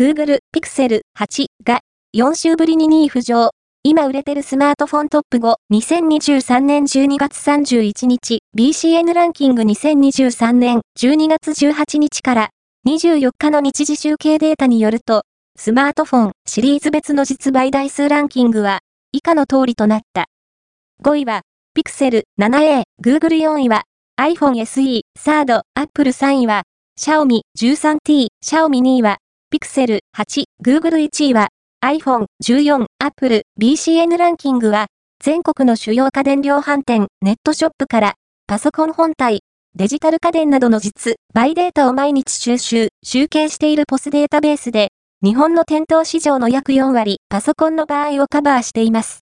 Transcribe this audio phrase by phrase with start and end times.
[0.00, 1.80] Google Pixel 8が
[2.16, 3.50] 4週ぶりに2位浮上。
[3.82, 12.48] 今売れてるスマートフォントップ5、2023年12月31日、BCN ランキング2023年12月18日から。
[12.88, 15.24] 24日の日時集計データによると、
[15.58, 18.78] スマートフォンシリーズ別の実売台数ランキングは
[19.12, 20.28] 以下の通りとなった。
[21.04, 21.42] 5位は、
[21.76, 23.82] Pixel 7a、Google 4位は、
[24.18, 26.62] iPhone SE、サード、Apple 3位は、
[26.98, 29.18] Xiaomi 13T、Xiaomi 2位は、
[29.50, 31.48] Pixel 8、Google 1位は、
[31.84, 34.86] iPhone 14、Apple、BCN ランキングは、
[35.20, 38.14] 全国の主要家電量販店、ネットショップから、
[38.46, 39.40] パソコン本体、
[39.74, 49.18] デジタル家電などの実、バイデータを毎日収集、集計しているポスデータベースで、日本の店頭市場の約4割、パソコンの場合をカバーしています。